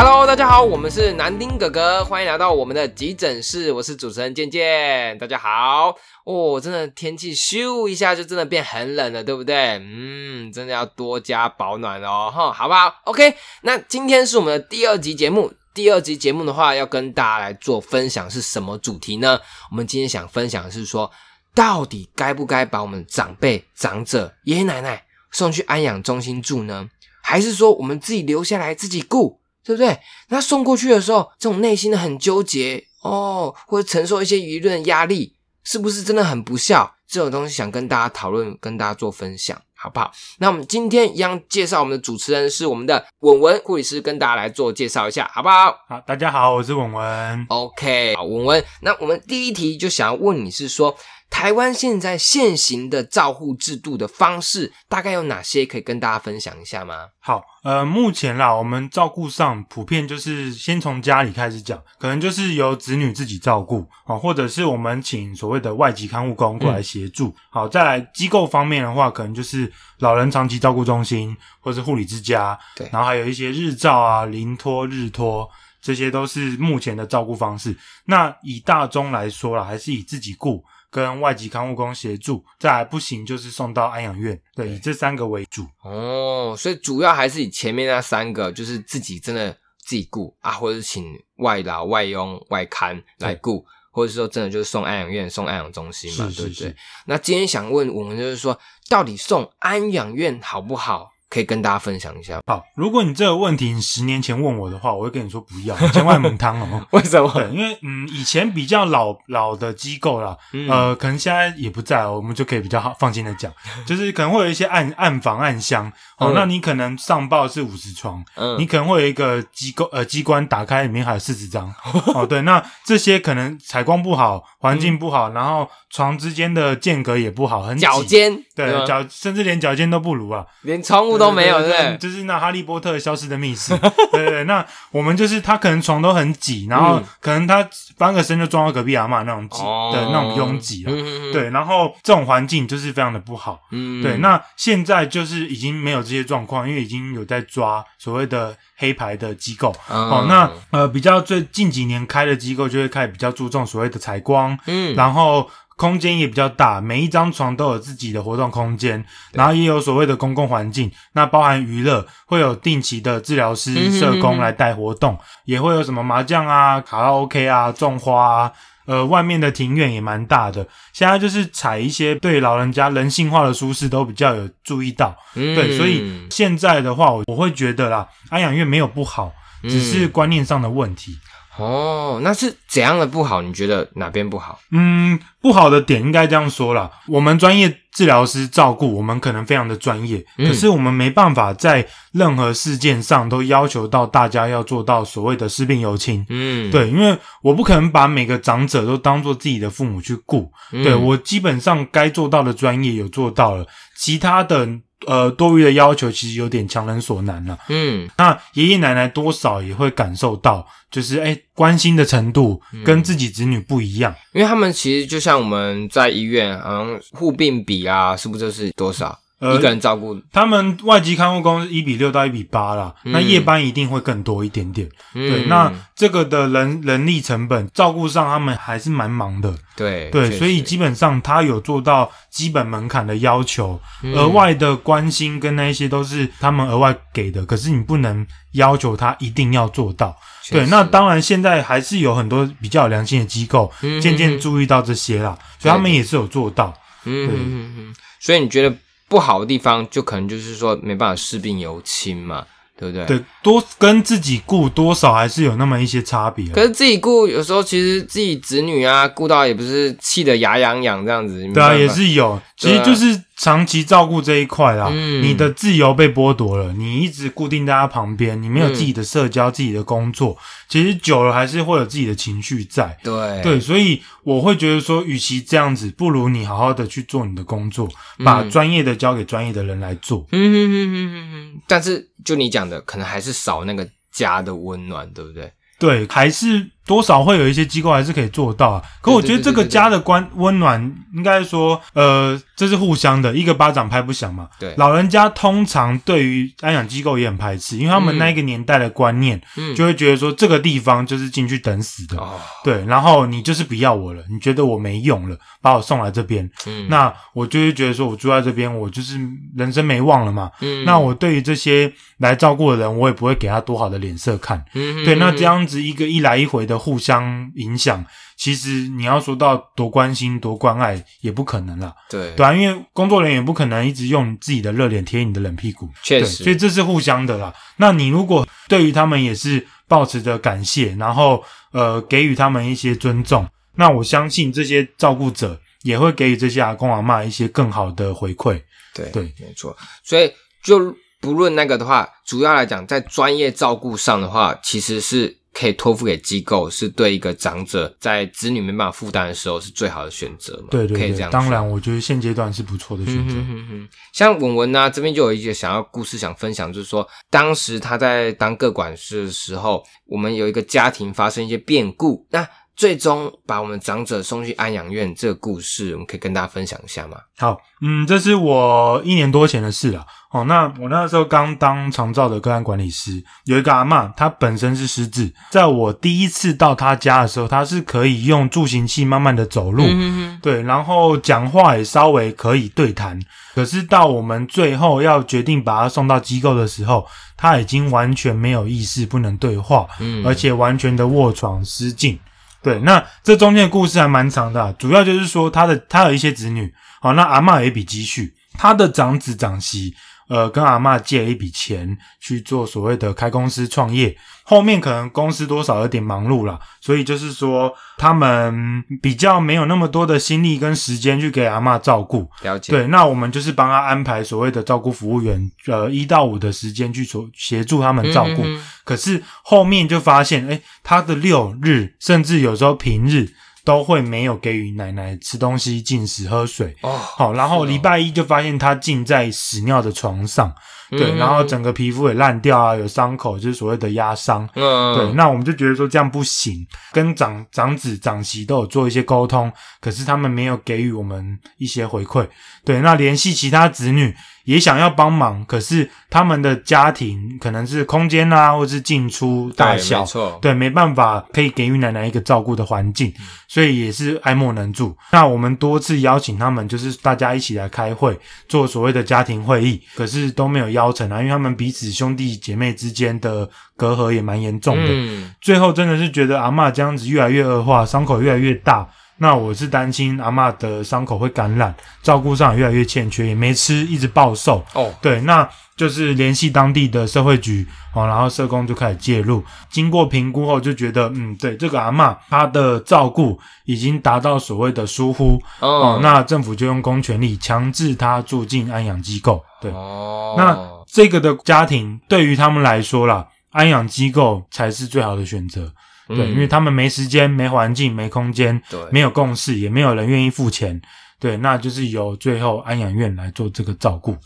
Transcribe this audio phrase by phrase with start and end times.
[0.00, 5.92] Hello，大家好，我们是南丁哥哥，欢迎来到我们的急诊室，我是主持人健健，大家好
[6.24, 9.56] 哦，真的天气咻一下就真的变很冷了，对不对？
[9.82, 19.40] 嗯，真的要多加保暖哦，哈，好不好？OK，那今天是我们的第二集节目，第二集节目的话要跟大家来做分享是什么主题呢？
[19.72, 21.10] 我们今天想分享的是说，
[21.56, 26.88] 到底该不该把我们长辈、长者、爷爷奶奶送去安养中心住呢？
[27.20, 29.40] 还是说我们自己留下来自己顾？
[29.68, 30.00] 对不对？
[30.28, 36.94] 那送过去的时候，这种内心的很纠结哦，或者承受一些舆论压力，是不是真的很不孝？
[37.06, 40.10] 这种东西想跟大家讨论，跟大家做分享，好不好？
[40.38, 45.76] 那我们今天一样介绍我们的主持人是我们的文文护理师，跟大家来做介绍一下，好不好？
[45.86, 47.46] 好，大家好，我是文文。
[47.50, 50.96] OK，好，文文，那我们第一题就想要问你是说，
[51.30, 55.64] 台湾现在现行的照护制度的方式大概有哪些？
[55.64, 57.06] 可以跟大家分享一下吗？
[57.20, 67.34] 好，呃，目前啦，我们照顾上普遍就是先从家里开始讲，可能就是由子女自己照顾啊、或者是我们请所谓的外籍看护工过来协助。
[67.50, 75.48] 好，再来机构方面的话，可能就是老人长期照顾中心或是护理之家，对然后还有一些日照啊、临托、日托。
[75.80, 77.76] 这些都是目前的照顾方式。
[78.04, 84.40] 那以大中来说啦，还是以自己雇跟外籍看护工协助，再来不行就是送到安养院。
[84.54, 85.66] 对，以这三个为主。
[85.82, 91.04] 哦，所以主要还是以前面那三个，就是自己真的自己雇啊，或者是请
[91.36, 96.76] 外劳、外佣、外看来雇，或者是说真的就是送安养院、送安养中心嘛，是是对不对？
[97.06, 101.10] 那今天想问我们就是说，到底送安养院好不好？
[101.30, 102.40] 可以跟大家分享一下。
[102.46, 106.86] 好，如果你这个问题你十年前问我的话，我会跟你说不要，你千万母汤哦。
[106.92, 107.30] 为什么？
[107.34, 110.68] 对，因为嗯，以前比较老老的机构啦，嗯。
[110.68, 113.52] 呃，可能现在也不在哦，我们就可以比较好放心的讲，
[113.86, 115.86] 就是可能会有一些暗暗房暗箱
[116.18, 116.34] 哦，嗯。
[116.34, 118.58] 那你可能上报是五十床，嗯。
[118.58, 121.72] 你可能会有一个机构呃机关打开里面还有四十张
[122.14, 131.96] 哦，对，那这些可能采光不好，环境不好，然后床之间的间隔也不好，很脚，尖，对脚甚至连脚尖都不如啊，连窗户都没有，对？
[131.98, 133.76] 就是那哈利波特消失的密室，
[134.12, 143.60] 对对对，那我们就是他可能床都很挤，然后嗯可能他翻个身就撞到隔壁阿妈那种挤哦的那种拥挤啊，嗯嗯嗯对，然后这种环境就是非常的不好。
[143.70, 149.74] 嗯对，那现在就是已经没有这些状况，因为已经有在抓所谓的黑牌的机构。
[149.88, 155.48] 哦，那呃比较最近几年开的机构就会开始比较注重所谓的采光，嗯然后
[155.78, 159.02] 空间也比较大，每一张床都有自己的活动空间，
[159.32, 168.52] 然后也有所谓的公共环境，那包含娱乐，会有定期的治疗师、社工来带活动，也会有什么麻将啊、卡拉 OK 啊、种花啊。
[168.88, 179.30] 呃，外面的庭院也蛮大的，现在就是采一些对老人家人性化的舒适都比较有注意到，嗯对，所以现在的话，我我会觉得啦，安养院没有不好，
[179.64, 181.12] 只是观念上的问题。
[181.58, 183.42] 哦，那是怎样的不好？
[183.42, 184.58] 你觉得哪边不好？
[184.70, 196.24] 嗯，不好的点应该这样说啦，我们专业治疗师照顾我们可能非常的专业，嗯可是我们没办法在任何事件上都要求到大家要做到所谓的视病由亲。
[196.28, 200.50] 嗯，对，因为我不可能把每个长者都当做自己的父母去顾。
[200.72, 203.66] 嗯对我基本上该做到的专业有做到了，
[203.96, 204.68] 其他的
[205.06, 207.58] 呃多余的要求其实有点强人所难了。
[207.68, 214.14] 嗯那爷爷奶奶多少也会感受到，就是哎关心的程度嗯跟自己子女不一样。
[214.32, 220.20] 因为他们其实就像我们在医院，好像护病比啊，是不是就是多少、呃一个人照顾？
[220.32, 224.88] 他们外籍看护工是一比六到一比八啦，嗯那夜班一定会更多一点点。
[225.14, 229.54] 对，嗯那这个的人人力成本照顾上，他们还是蛮忙的。
[229.76, 240.16] 对对，所以基本上他有做到基本门槛的要求，嗯额外的关心跟那一些都是他们额外给的，可是你不能要求他一定要做到。
[240.50, 246.74] 对，那当然现在还是有很多比较有良心的机构嗯渐渐注意到这些啦，所以他们也是有做到。
[247.04, 248.74] 嗯，所以你觉得
[249.08, 252.44] 不好的地方，就可能就是说没办法视病由亲嘛，
[252.76, 253.06] 对不对？。
[253.06, 256.52] 对，多跟自己顾多少还是有那么一些差别啊。
[256.54, 261.40] 可是自己顾，有时候其实自己子女啊，顾到也不是气得牙痒痒这样子。
[261.54, 264.88] 对啊，也是有，其实就是长期照顾这一块啦。
[264.90, 270.36] 嗯你的自由被剥夺了，你一直固定在他旁边，你没有自己的社交、自己的工作，
[270.68, 272.98] 其实久了还是会有自己的情绪在。
[273.02, 277.88] 对对，所以我会觉得说，与其这样子，不如你好好的去做你的工作，
[278.24, 280.26] 把嗯专业的交给专业的人来做。
[280.32, 285.52] 嗯哼哼哼哼哼，但是就你讲的，可能还是少那个家的温暖，对不对？
[285.78, 288.82] 对，还是多少会有一些机构还是可以做到啊。
[289.02, 290.80] 可我觉得这个家的关温暖，
[291.14, 294.48] 应该说，呃，这是互相的，一个巴掌拍不响嘛。
[294.58, 302.16] 对，老人家通常对于安养机构也很排斥，因为他们那个年代的观念，嗯就会觉得说这个地方就是进去等死的。
[302.16, 309.18] 哦，对，然后你就是不要我了，你觉得我没用了，把我送来这边，嗯，那我就会觉得说，我住在这边，我就是
[309.54, 310.50] 人生没望了嘛。
[310.62, 314.64] 嗯那我对于这些来照顾的人，我也不会给他多好的脸色看。
[314.74, 318.04] 嗯对，那这样子一个一来一回的互相影响，
[318.36, 327.52] 其实你要说到多关心、多关爱，也不可能啦，对对啊，因为工作人员也不可能一直用自己的热脸贴你的冷屁股，对，确实所以这是互相的啦。
[327.76, 331.42] 那你如果对于他们也是抱持着感谢，然后
[331.72, 338.62] 呃给予他们一些尊重，那我相信这些照顾者也会给予这些阿公阿妈一些更好的回馈。
[338.94, 339.76] 对对，没错。
[340.02, 340.32] 所以
[340.62, 350.68] 就不论那个的话，主要来讲，在专业照顾上的话，其实是可以托付给机构，是对一个长者在子女没办法负担的时候是最好的选择嘛？
[350.70, 351.30] 对对对，可以这样。
[351.32, 351.48] 当。
[351.50, 353.34] 然我觉得现阶段是不错的选择。
[353.34, 362.46] 嗯哼哼哼，像文文呢、这边就有一个想要故事想分享，就是说当时他在当个管事的时候，我们有一个家庭发生一些变故，那
[362.78, 367.16] 最终把我们长者送去安养院，这个故事我们可以跟大家分享一下吗？
[367.36, 370.06] 好，嗯，这是我一年多前的事了。
[370.30, 383.18] 哦，那我那时候刚当长照的个案管理师，有一个阿嬷，她本身是失智，在我第一次到她家的时候，她是可以用助行器慢慢的走路，嗯对，然后讲话也稍微可以对谈。
[383.56, 387.04] 可是到我们最后要决定把她送到机构的时候，
[387.36, 392.16] 她已经完全没有意识，不能对话，嗯而且完全的卧床失禁。
[392.62, 399.94] 对，那这中间的故事还蛮长的、主要就是说他的他有一些子女，好，那阿嬷有一笔积蓄，他的长子长媳，
[400.28, 412.72] 呃，跟阿嬷借了一笔钱去做所谓的开公司创业，后面可能公司多少有点忙碌了，所以就是说他们比较没有那么多的心力跟时间去给阿嬷照顾，了解。
[412.72, 418.42] 对，那我们就是帮他安排所谓的照顾服务员，呃，一到五的时间去所协助他们照顾。
[418.42, 423.28] 嗯哼可是后面就发现，哎，他的六日甚至有时候平日
[423.68, 426.74] 都会没有给予奶奶吃东西、进食、喝水。
[426.80, 430.50] 哦，好，然后礼拜一就发现她浸在屎尿的床上，
[430.88, 434.48] 对，嗯然后整个皮肤也烂掉啊，有伤口，就是所谓的压伤。
[434.54, 442.26] 嗯，对，那我们就觉得说这样不行，跟长长子长媳都有做一些沟通，可是他们没有给予我们一些回馈。
[442.64, 444.14] 对，那联系其他子女
[444.48, 453.12] 也想要帮忙，可是他们的家庭可能是空间啊，或是进出大对小没，对，没办法可以给予奶奶一个照顾的环境，
[453.46, 454.96] 所以也是爱莫能助。
[455.12, 458.18] 那我们多次邀请他们，就是大家一起来开会，
[458.48, 463.46] 做所谓的家庭会议，可是都没有邀成啊，因为他们彼此兄弟姐妹之间的
[463.76, 464.88] 隔阂也蛮严重的。
[464.88, 468.88] 嗯，最后真的是觉得阿嬷这样子越来越恶化，伤口越来越大。
[469.18, 474.64] 那我是担心阿嬷的伤口会感染，照顾上也越来越欠缺，也没吃，一直暴瘦。
[474.74, 479.44] 哦，对，那就是联系当地的社会局哦，然后社工就开始介入。
[479.68, 489.44] 经过评估后，就觉得嗯，对这个阿嬷她的照顾已经达到所谓的疏忽哦哦，，那政府就用公权力强制她住进安养机构。
[489.60, 490.56] 对，哦，那
[490.86, 495.72] 这个的家庭对于他们来说啦，安养机构才是最好的选择。
[496.08, 500.80] 对，嗯因为他们没时间、没环境、没空间、对没有共识，也没有人愿意付钱。
[501.20, 504.16] 对，那就是由最后安养院来做这个照顾。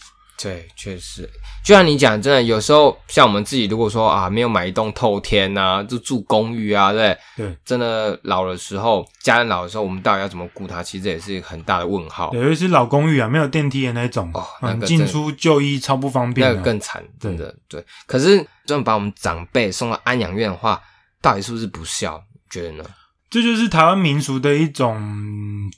[0.43, 1.23] 对，确实，
[1.65, 10.83] 就像你讲，真的有时候像我们自己，如果说啊没有买一栋透天呐、就住公寓啊，对不对，对，真的老的时候，家人老的时候，我们到底要怎么顾他？
[10.83, 12.31] 其实也是很大的问号。
[12.31, 16.51] 对，尤其是老公寓啊，没有电梯的那种，哦那嗯，个真进出就医超不方便、啊。
[16.51, 17.85] 那个更惨，真的对。
[18.07, 18.37] 可是，
[18.67, 20.83] 真的把我们长辈送到安养院的话，
[21.23, 22.23] 到底是不是不孝？
[22.35, 22.85] 你觉得呢？
[23.31, 25.01] 这就是台湾民俗的一种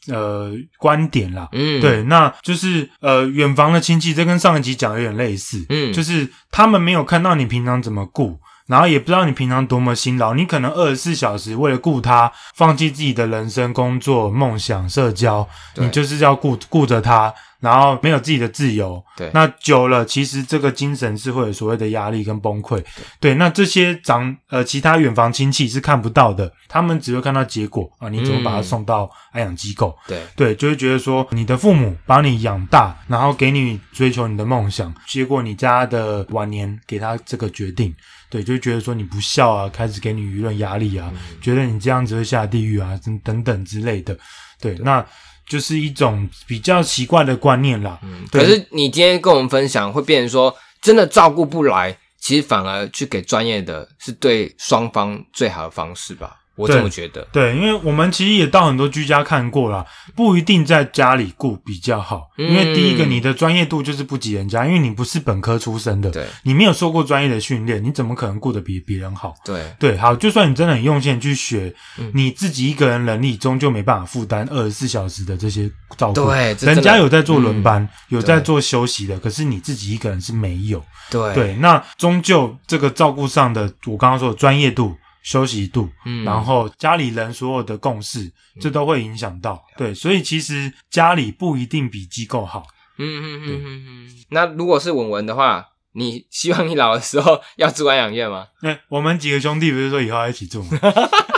[0.08, 1.48] 呃观点啦。
[1.52, 17.32] 嗯，，对，那就是呃，远房的亲戚，这跟上一集讲的有点类似，嗯就是他们没有看到你平常怎么顾，然后也不知道你平常多么辛劳，你可能二十四小时为了顾他，放弃自己的人生、工作、梦想、社交，你就是要顾顾着他，
[17.64, 19.02] 然后没有自己的自由。
[19.16, 19.30] 对。
[19.32, 22.84] 那久了，其实这个精神是会有所谓的压力跟崩溃。
[23.18, 29.96] 对，那这些长呃其他远房亲戚是看不到的，他们只会看到结果啊，你怎么把他嗯送到安养机构？
[30.06, 37.94] 对，对，就会觉得说你的父母把你养大，然后给你追求你的梦想，结果你家的晚年给他这个决定，
[38.28, 44.16] 对，就会觉得说你不孝啊，开始给你舆论压力啊，觉得你这样子会下地狱啊，等等等之类的，
[44.60, 45.04] 对，那
[45.46, 47.98] 就是一种比较奇怪的观念啦。
[48.02, 48.24] 嗯。
[48.30, 56.36] 可是你今天跟我们分享，会变成说，真的照顾不来，其实反而去给专业的，是对双方最好的方式吧？
[56.56, 57.26] 我这么觉得。
[57.32, 59.84] 对，因为我们其实也到很多居家看过啦，
[60.14, 62.30] 不一定在家里顾比较好。
[62.38, 69.34] 嗯因为第一个，你的专业度就是不及人家，因为你不是本科出身的，对你没有受过专业的训练，你怎么可能顾得比别人好？
[69.44, 76.14] 对，对，好，就算你真的很用心去学，嗯你自己一个人能力终究没办法负担二十四小时的这些照顾。
[76.26, 80.82] 对人家有在做轮班，有在做休息的，可是你自己一个人是没有。
[81.10, 89.60] 对对，那终究这个照顾上的，我刚刚说的专业度、休息度，嗯然后家里人所有的共识，这都会影响到。
[89.76, 92.62] 对，所以其实家里不一定比机构好。
[92.98, 94.10] 嗯嗯嗯嗯嗯。
[94.30, 98.46] 那如果是文文的话，你希望你老的时候要住安养院吗？
[98.62, 100.78] 那、我们几个兄弟不是说以后要一起住吗？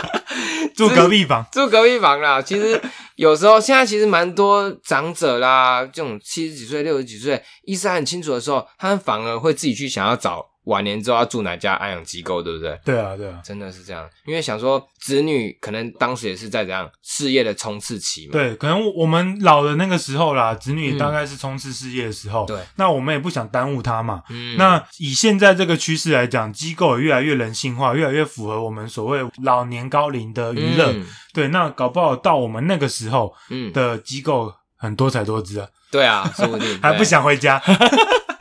[0.75, 1.45] 住隔壁房。
[1.51, 2.41] 住隔壁房啦。
[2.41, 2.79] 其实
[3.15, 12.79] 有时候现在其实蛮多长者啦，这种七十几岁、六十几岁，意识还很清楚的时候，他们反而会自己去想要找晚年之后要住哪家安养机构，对不对？
[12.83, 13.41] 对啊，对啊。
[13.43, 18.33] 真的是这样，因为想说子女可能当时也是在怎样事业的冲刺期嘛。
[18.33, 24.21] 对，可能我们老的那个时候啦，子女嗯大概是冲刺事业的时候，对，那我们也不想耽误他嘛。
[24.29, 30.91] 嗯，那以现在这个趋势来讲，机构也越来越人性化，越来越符合我们所谓老年高龄的娱乐。
[30.91, 37.61] 嗯对，那搞不好到我们那个时候嗯，的机构很多彩多姿啊，对啊，说不定 还不想回家。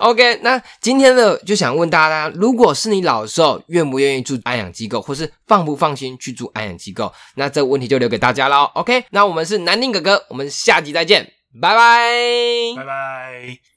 [0.00, 7.12] OK，那今天呢，就想问大家，如果是你老的时候，愿不愿意住安养机构，或是放不放心去住安养机构？
[7.34, 8.70] 那这个问题就留给大家喽。
[8.74, 11.30] OK，那我们是南宁哥哥，我们下集再见，
[11.60, 13.69] 拜拜拜拜。